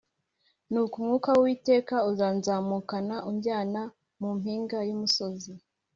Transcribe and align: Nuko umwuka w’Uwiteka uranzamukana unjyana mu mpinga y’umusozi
Nuko 0.71 0.93
umwuka 0.99 1.29
w’Uwiteka 1.33 1.95
uranzamukana 2.09 3.15
unjyana 3.29 3.81
mu 4.19 4.29
mpinga 4.39 4.77
y’umusozi 4.87 5.53